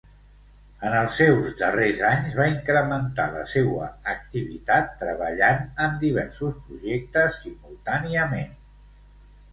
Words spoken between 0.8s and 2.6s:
En els seus darrers anys va